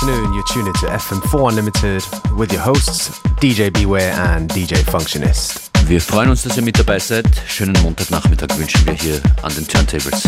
afternoon. 0.00 0.32
You're 0.32 0.44
tuned 0.44 0.68
into 0.68 0.86
FM4 0.86 1.50
Unlimited 1.50 2.02
with 2.38 2.52
your 2.52 2.62
hosts 2.62 3.10
DJ 3.40 3.70
Beware 3.70 4.12
and 4.12 4.50
DJ 4.50 4.82
Functionist. 4.84 5.70
Wir 5.88 6.00
freuen 6.00 6.30
uns, 6.30 6.42
dass 6.42 6.56
ihr 6.56 6.62
mit 6.62 6.78
dabei 6.78 6.98
seid. 6.98 7.26
Schönen 7.46 7.80
Montagnachmittag 7.82 8.56
wünschen 8.58 8.86
wir 8.86 8.94
hier 8.94 9.20
an 9.42 9.54
den 9.54 9.66
Turntables. 9.66 10.22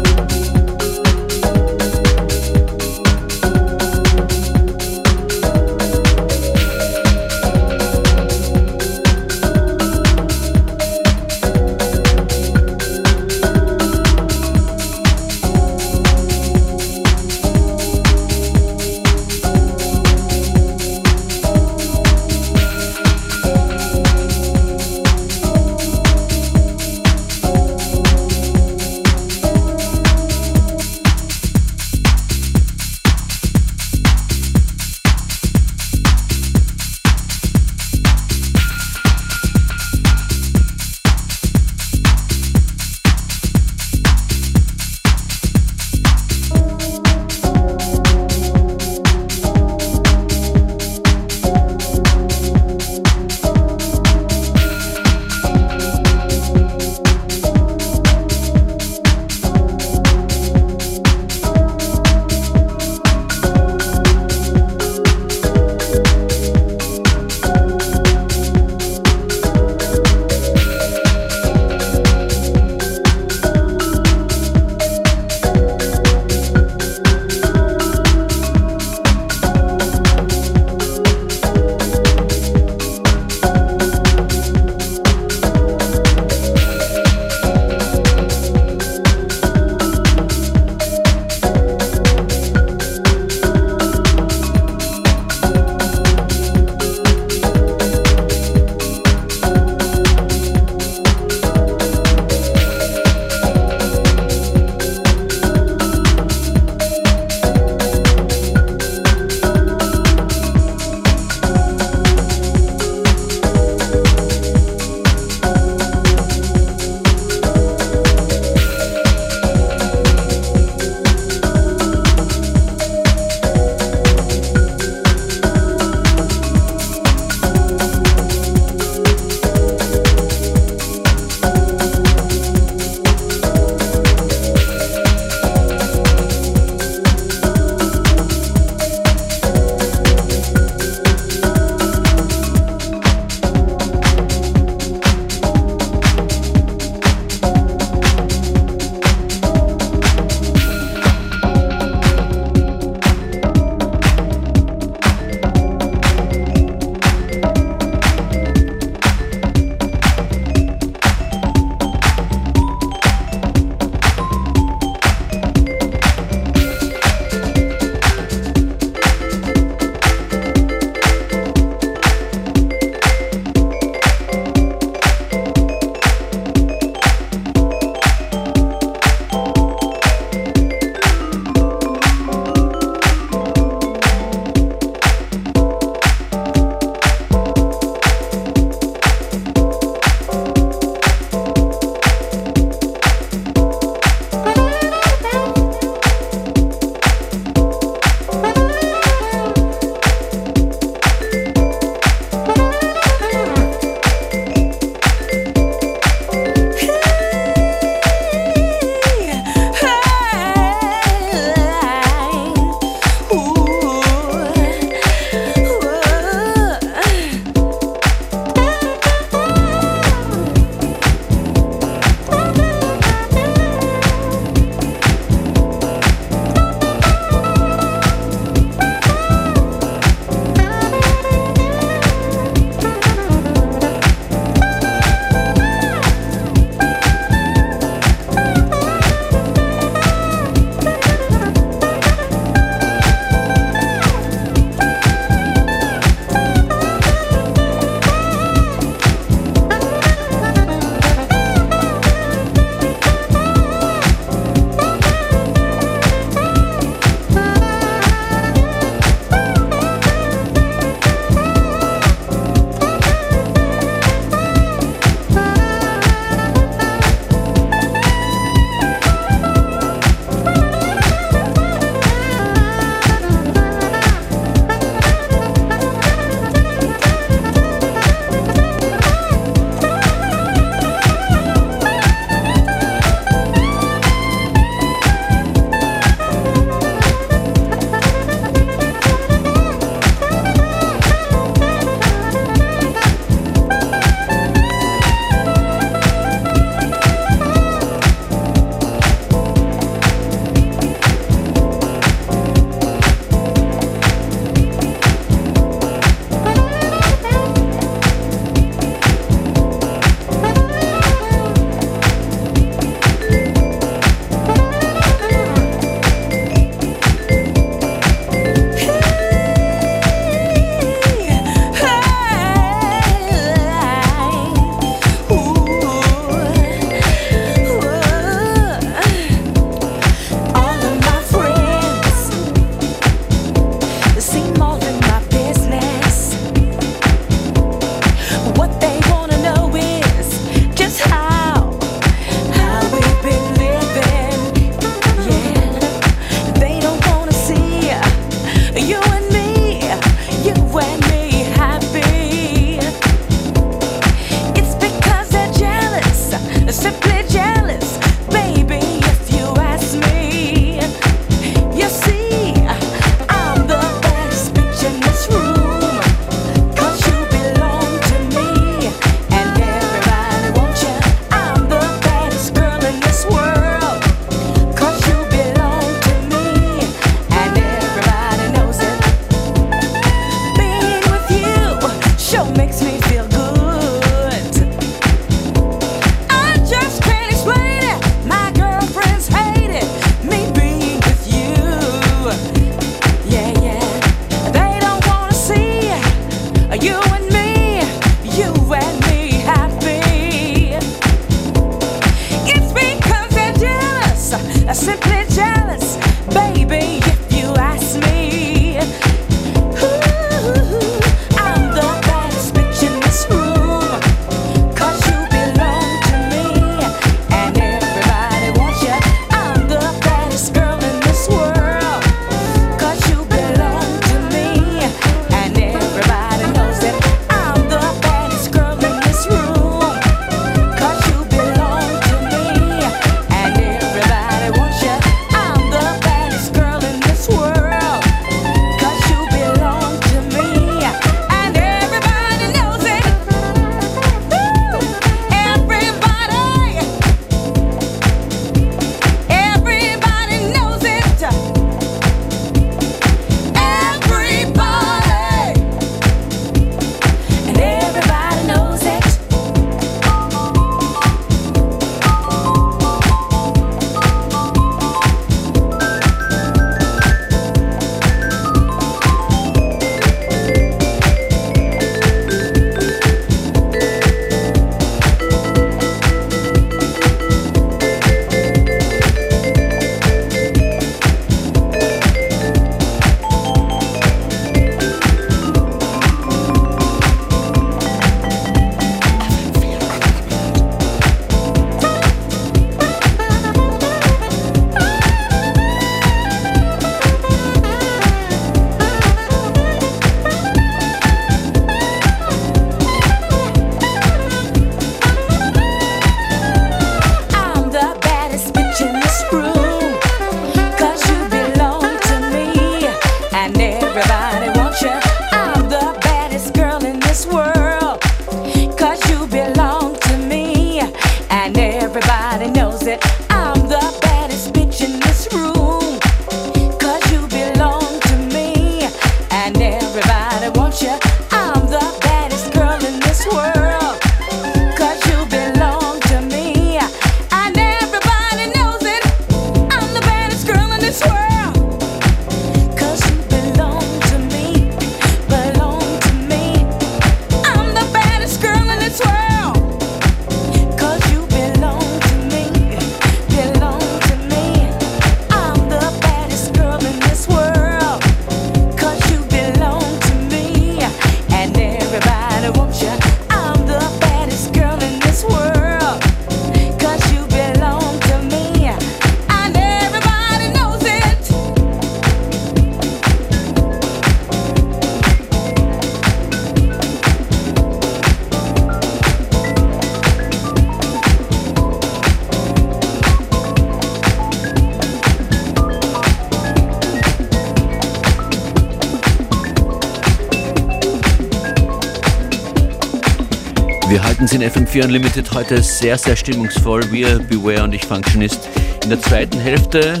In 594.42 594.50
FM4 594.50 594.84
Unlimited 594.84 595.32
heute 595.34 595.62
sehr, 595.62 595.98
sehr 595.98 596.16
stimmungsvoll. 596.16 596.90
Wir, 596.90 597.18
Beware 597.18 597.64
und 597.64 597.74
ich 597.74 597.84
Functionist. 597.84 598.48
In 598.82 598.90
der 598.90 599.00
zweiten 599.00 599.38
Hälfte 599.38 600.00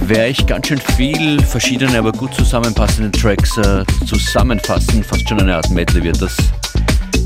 werde 0.00 0.28
ich 0.28 0.46
ganz 0.46 0.66
schön 0.68 0.80
viel 0.96 1.40
verschiedene, 1.42 1.98
aber 1.98 2.12
gut 2.12 2.34
zusammenpassende 2.34 3.12
Tracks 3.12 3.56
äh, 3.58 3.84
zusammenfassen. 4.06 5.04
Fast 5.04 5.28
schon 5.28 5.40
eine 5.40 5.56
Art 5.56 5.70
Medley 5.70 6.02
wird 6.02 6.20
das. 6.20 6.36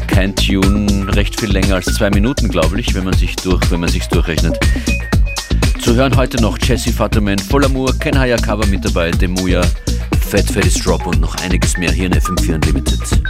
Kein 0.07 0.35
Tune, 0.37 1.15
recht 1.15 1.39
viel 1.39 1.51
länger 1.51 1.77
als 1.77 1.87
zwei 1.87 2.11
Minuten, 2.11 2.49
glaube 2.49 2.79
ich, 2.81 2.95
wenn 2.95 3.05
man 3.05 3.15
sich 3.15 3.35
durch, 3.37 3.71
wenn 3.71 3.81
man 3.81 3.89
sich 3.89 4.07
durchrechnet. 4.09 4.59
Zu 5.81 5.95
hören 5.95 6.17
heute 6.17 6.41
noch 6.43 6.59
Jesse 6.59 6.93
Futterman, 6.93 7.39
Voll 7.39 7.65
Amour, 7.65 7.99
Ken 7.99 8.19
Hayakawa 8.19 8.67
mit 8.67 8.85
dabei, 8.85 9.11
Demuya, 9.11 9.63
Fat 10.29 10.45
Fatty's 10.45 10.75
Drop 10.75 11.07
und 11.07 11.21
noch 11.21 11.37
einiges 11.37 11.77
mehr 11.77 11.93
hier 11.93 12.07
in 12.07 12.15
FM4 12.15 12.55
Unlimited. 12.55 13.26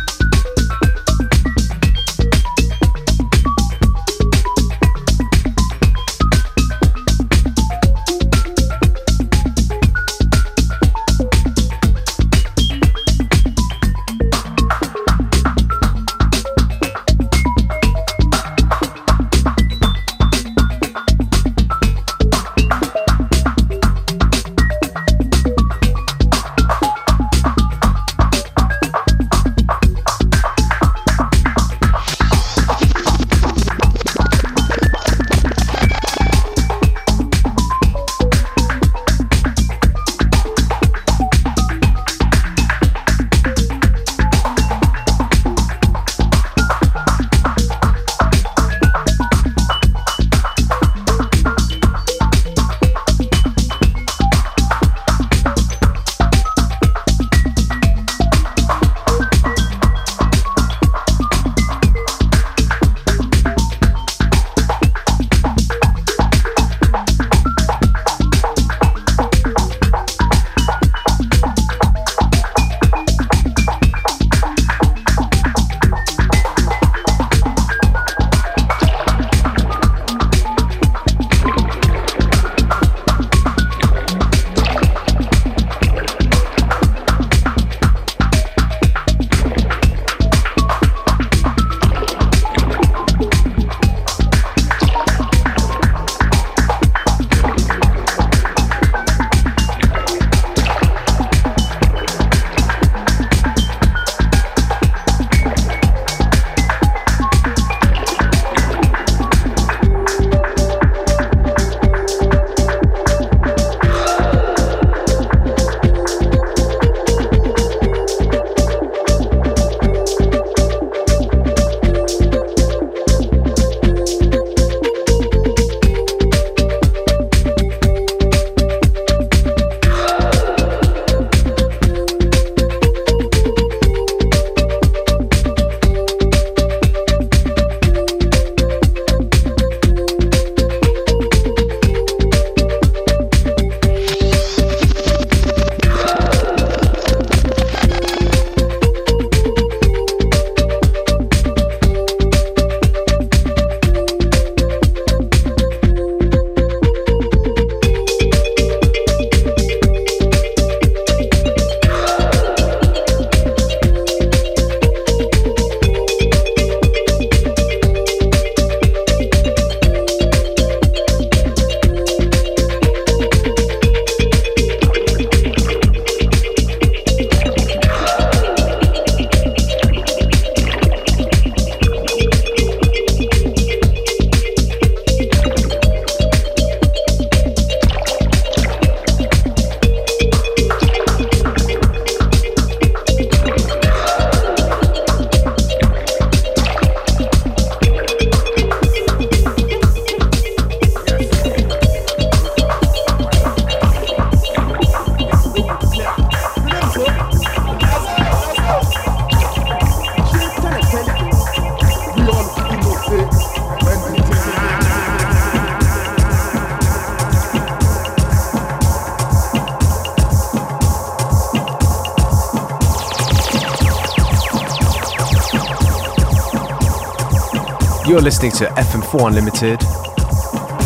You're 228.16 228.22
listening 228.22 228.52
to 228.52 228.64
FM4 228.64 229.26
Unlimited, 229.26 229.82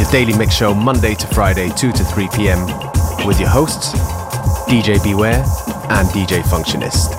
your 0.01 0.11
daily 0.11 0.37
mix 0.37 0.53
show 0.53 0.75
Monday 0.75 1.15
to 1.15 1.29
Friday, 1.29 1.69
2 1.77 1.93
to 1.93 2.03
3 2.03 2.29
p.m., 2.35 2.67
with 3.25 3.39
your 3.39 3.49
hosts, 3.49 3.93
DJ 4.69 5.01
Beware 5.05 5.39
and 5.91 6.09
DJ 6.09 6.43
Functionist. 6.43 7.15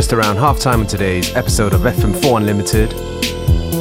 Just 0.00 0.14
around 0.14 0.38
half 0.38 0.58
time 0.58 0.80
on 0.80 0.86
today's 0.86 1.36
episode 1.36 1.74
of 1.74 1.82
FM4 1.82 2.38
Unlimited. 2.38 2.88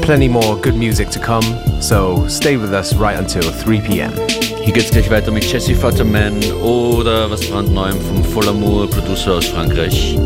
Plenty 0.02 0.28
more 0.28 0.58
good 0.58 0.76
music 0.76 1.08
to 1.12 1.18
come, 1.18 1.46
so 1.82 2.28
stay 2.28 2.58
with 2.58 2.74
us 2.74 2.94
right 2.96 3.18
until 3.18 3.42
3 3.42 3.80
p.m. 3.80 4.12
Hier 4.62 4.74
geht's 4.74 4.92
gleich 4.92 5.10
weiter 5.10 5.32
mit 5.32 5.46
Jesse 5.46 5.74
Futterman 5.74 6.44
oder 6.62 7.32
was 7.32 7.50
brandneuem 7.50 8.02
vom 8.02 8.22
Folamour, 8.22 8.90
Producer 8.90 9.36
aus 9.36 9.46
Frankreich. 9.46 10.18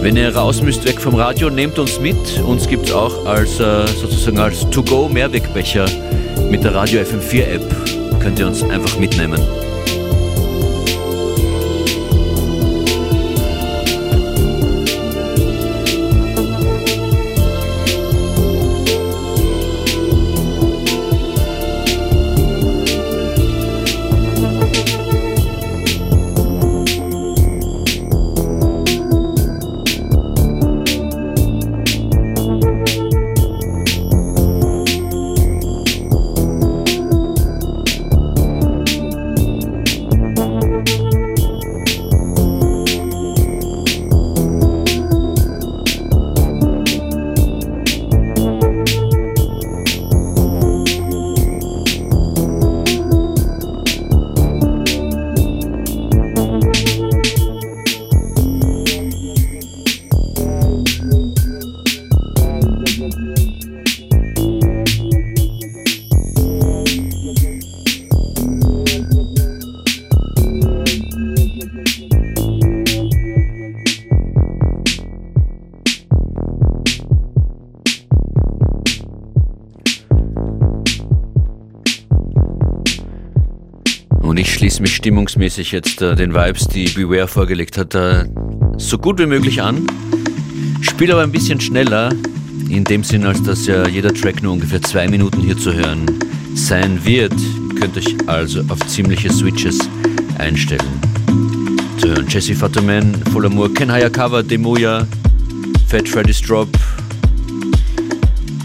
Wenn 0.00 0.16
ihr 0.16 0.34
raus 0.34 0.62
müsst, 0.62 0.86
weg 0.86 0.98
vom 0.98 1.14
Radio, 1.14 1.50
nehmt 1.50 1.78
uns 1.78 2.00
mit. 2.00 2.40
Uns 2.42 2.66
gibt's 2.66 2.90
auch 2.90 3.26
als 3.26 3.60
äh, 3.60 3.86
sozusagen 3.86 4.38
als 4.38 4.66
To-Go 4.70 5.10
Mehrwegbecher 5.10 5.84
mit 6.48 6.64
der 6.64 6.74
Radio 6.74 7.02
FM4 7.02 7.56
App. 7.56 8.18
Könnt 8.18 8.38
ihr 8.38 8.46
uns 8.46 8.62
einfach 8.62 8.98
mitnehmen. 8.98 9.42
Stimmungsmäßig 85.04 85.70
jetzt 85.72 86.00
äh, 86.00 86.16
den 86.16 86.32
Vibes, 86.32 86.66
die 86.66 86.86
Beware 86.88 87.28
vorgelegt 87.28 87.76
hat, 87.76 87.94
äh, 87.94 88.24
so 88.78 88.96
gut 88.96 89.18
wie 89.18 89.26
möglich 89.26 89.60
an. 89.60 89.86
Spiel 90.80 91.12
aber 91.12 91.20
ein 91.20 91.30
bisschen 91.30 91.60
schneller, 91.60 92.08
in 92.70 92.84
dem 92.84 93.04
Sinn, 93.04 93.26
als 93.26 93.42
dass 93.42 93.66
ja 93.66 93.86
jeder 93.86 94.14
Track 94.14 94.42
nur 94.42 94.54
ungefähr 94.54 94.80
zwei 94.80 95.06
Minuten 95.06 95.42
hier 95.42 95.58
zu 95.58 95.74
hören 95.74 96.06
sein 96.54 97.04
wird. 97.04 97.34
Könnt 97.78 97.98
euch 97.98 98.16
also 98.26 98.62
auf 98.70 98.78
ziemliche 98.86 99.30
Switches 99.30 99.78
einstellen. 100.38 100.80
Zu 101.98 102.08
hören 102.08 102.26
Jesse 102.26 102.54
Fatterman, 102.54 103.14
Full 103.30 103.44
Amour, 103.44 103.74
Ken 103.74 103.92
Hayakawa, 103.92 104.42
Demoya, 104.42 105.06
Fat 105.86 106.08
Freddy's 106.08 106.40
Drop 106.40 106.70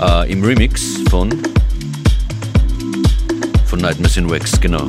äh, 0.02 0.32
im 0.32 0.42
Remix 0.42 1.00
von 1.10 1.32
von 3.66 3.80
Nightmares 3.82 4.16
in 4.16 4.30
Wax, 4.30 4.58
genau. 4.62 4.88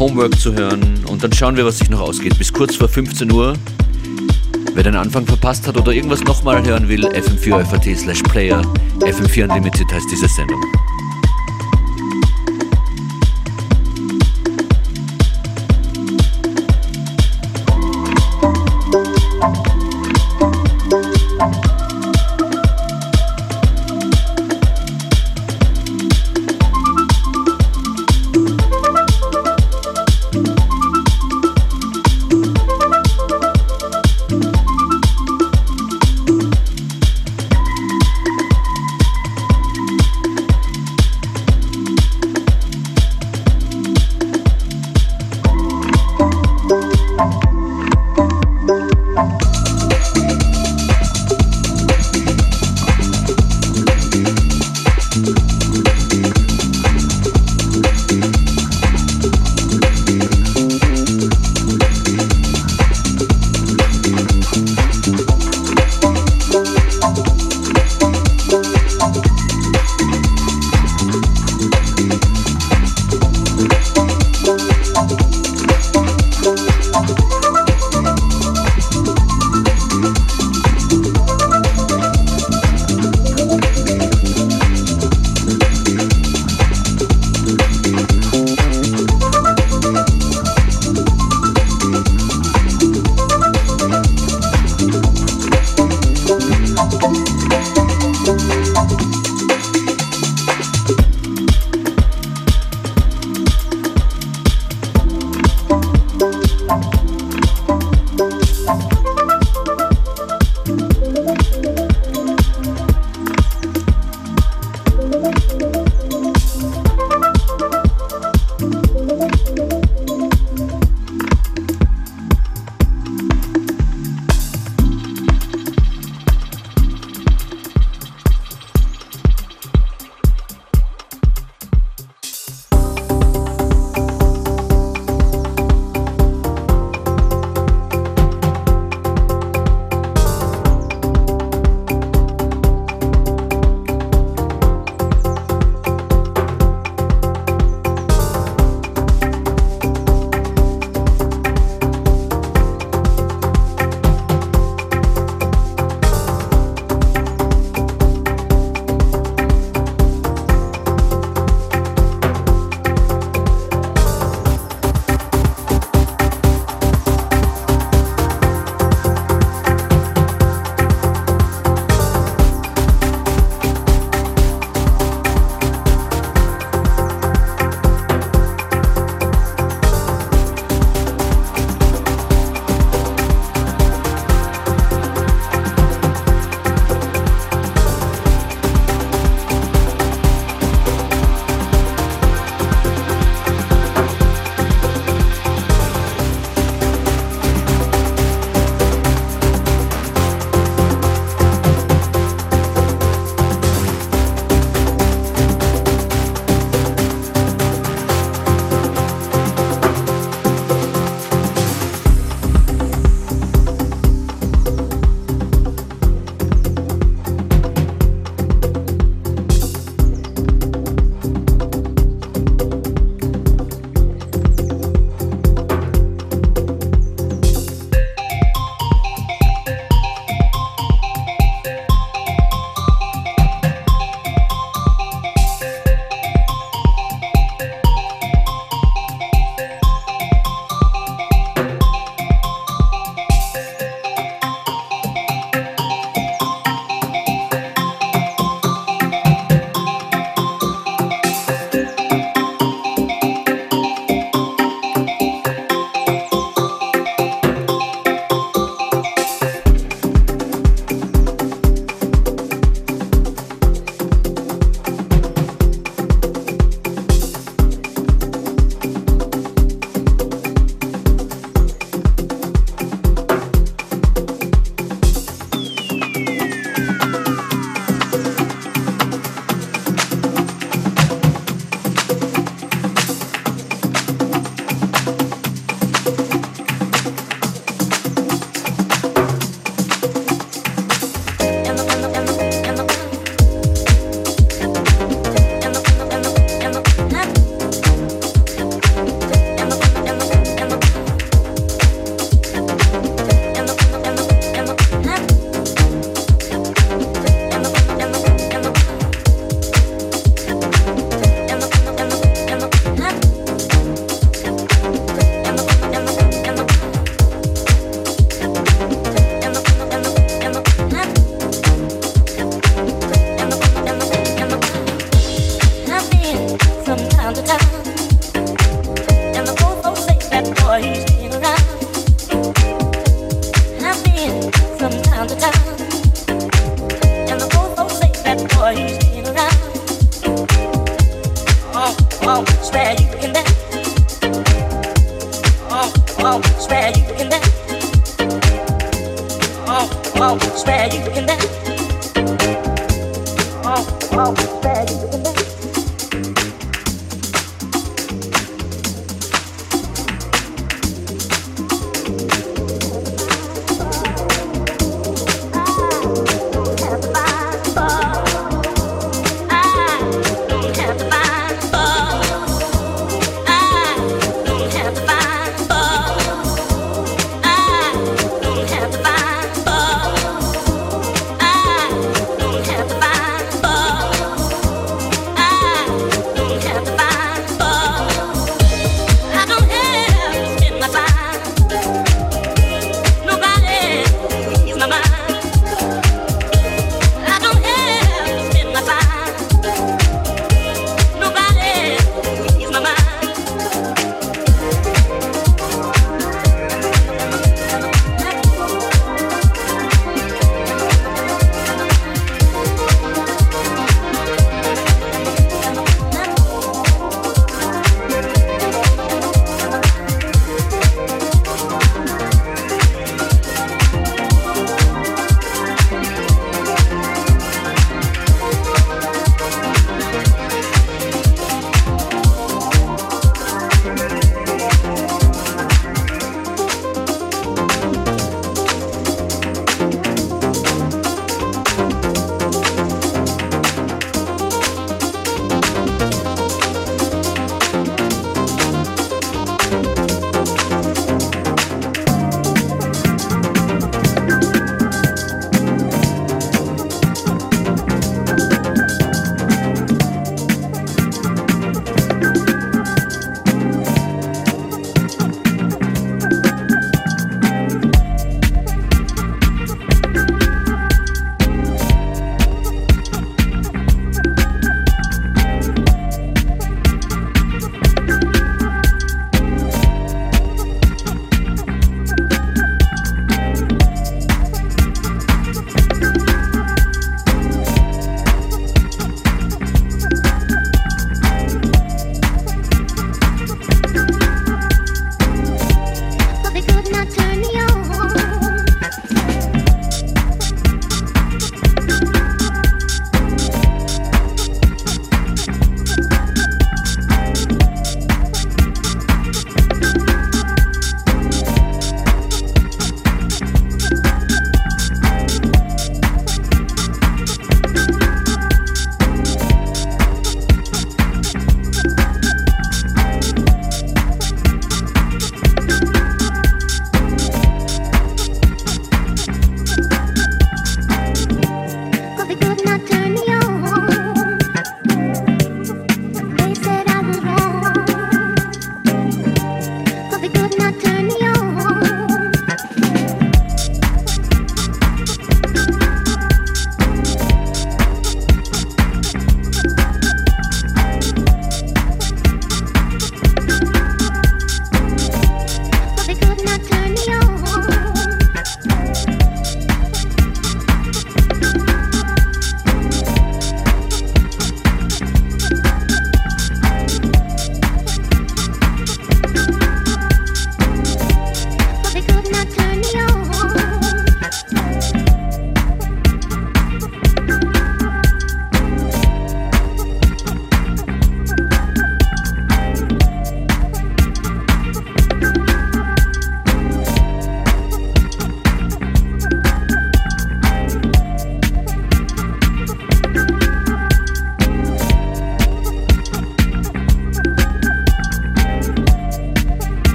Homework 0.00 0.40
zu 0.40 0.54
hören 0.54 1.04
und 1.08 1.22
dann 1.22 1.30
schauen 1.30 1.58
wir, 1.58 1.66
was 1.66 1.78
sich 1.78 1.90
noch 1.90 2.00
ausgeht. 2.00 2.38
Bis 2.38 2.50
kurz 2.50 2.74
vor 2.74 2.88
15 2.88 3.30
Uhr. 3.30 3.52
Wer 4.72 4.82
den 4.82 4.96
Anfang 4.96 5.26
verpasst 5.26 5.66
hat 5.66 5.76
oder 5.76 5.92
irgendwas 5.92 6.24
nochmal 6.24 6.64
hören 6.64 6.88
will, 6.88 7.06
fm4 7.06 7.96
slash 7.96 8.22
player. 8.22 8.62
FM4 9.00 9.44
Unlimited 9.44 9.92
heißt 9.92 10.06
diese 10.10 10.26
Sendung. 10.26 10.58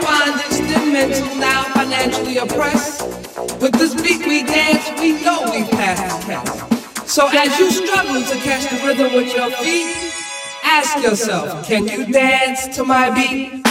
bondage, 0.00 0.58
then 0.68 0.92
mental, 0.92 1.26
now 1.36 1.62
financially 1.74 2.38
oppressed. 2.38 3.02
With 3.60 3.72
this 3.72 3.94
beat 3.94 4.26
we 4.26 4.42
dance, 4.42 4.88
we 5.00 5.12
know 5.22 5.42
we 5.52 5.64
pass. 5.76 6.24
the 6.26 6.32
test. 6.32 7.08
So 7.08 7.28
as 7.28 7.58
you 7.58 7.70
struggle 7.70 8.22
to 8.22 8.36
catch 8.38 8.70
the 8.70 8.86
rhythm 8.86 9.14
with 9.14 9.34
your 9.34 9.50
feet, 9.50 10.12
ask 10.64 11.02
yourself, 11.02 11.66
can 11.66 11.88
you 11.88 12.06
dance 12.12 12.74
to 12.76 12.84
my 12.84 13.10
beat? 13.10 13.69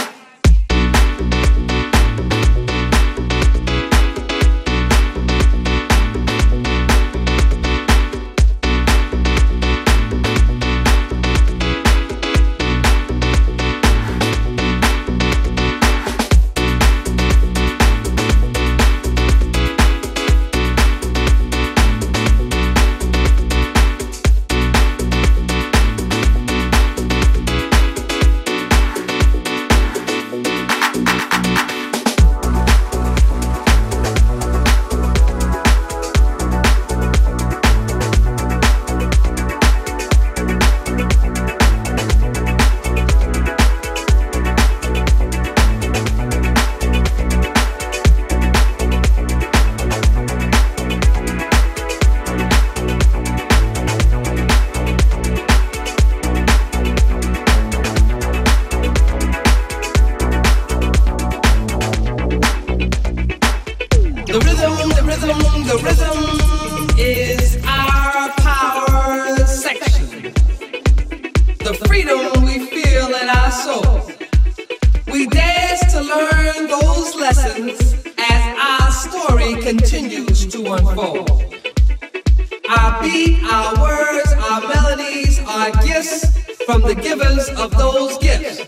Of 87.56 87.70
those 87.76 88.18
gifts. 88.18 88.62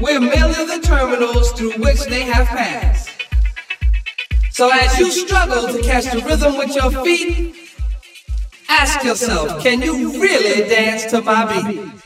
We're 0.00 0.20
merely 0.20 0.64
the 0.66 0.80
terminals 0.82 1.52
through 1.52 1.72
which 1.72 2.04
they 2.04 2.22
have 2.22 2.46
passed. 2.46 3.10
So 4.50 4.70
as 4.70 4.98
you 4.98 5.10
struggle 5.10 5.66
to 5.72 5.82
catch 5.82 6.04
the 6.04 6.20
rhythm 6.20 6.56
with 6.56 6.74
your 6.74 6.90
feet, 7.04 7.56
ask 8.68 9.04
yourself, 9.04 9.62
can 9.62 9.82
you 9.82 10.20
really 10.20 10.68
dance 10.68 11.06
to 11.06 11.22
my 11.22 11.44
beat? 11.46 12.03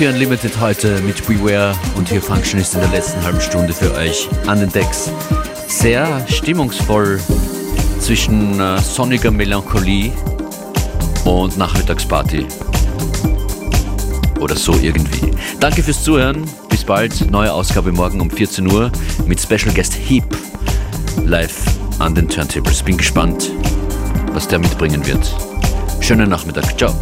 FM4 0.00 0.14
Unlimited 0.14 0.58
heute 0.58 0.98
mit 1.02 1.26
Beware 1.26 1.74
und 1.94 2.08
hier 2.08 2.22
Functionist 2.22 2.72
in 2.72 2.80
der 2.80 2.88
letzten 2.88 3.22
halben 3.22 3.40
Stunde 3.40 3.74
für 3.74 3.92
euch 3.94 4.28
an 4.46 4.58
den 4.58 4.72
Decks. 4.72 5.10
Sehr 5.68 6.26
stimmungsvoll 6.26 7.20
zwischen 8.00 8.58
äh, 8.58 8.78
sonniger 8.80 9.30
Melancholie 9.30 10.12
und 11.26 11.58
Nachmittagsparty. 11.58 12.46
Oder 14.40 14.56
so 14.56 14.72
irgendwie. 14.80 15.32
Danke 15.60 15.82
fürs 15.82 16.02
Zuhören. 16.02 16.44
Bis 16.70 16.82
bald. 16.82 17.30
Neue 17.30 17.52
Ausgabe 17.52 17.92
morgen 17.92 18.22
um 18.22 18.30
14 18.30 18.72
Uhr 18.72 18.90
mit 19.26 19.38
Special 19.38 19.74
Guest 19.74 19.94
Heap 20.08 20.24
live 21.26 21.62
an 21.98 22.14
den 22.14 22.26
Turntables. 22.26 22.82
Bin 22.82 22.96
gespannt, 22.96 23.50
was 24.32 24.48
der 24.48 24.60
mitbringen 24.60 25.06
wird. 25.06 25.30
Schönen 26.00 26.30
Nachmittag. 26.30 26.78
Ciao. 26.78 26.94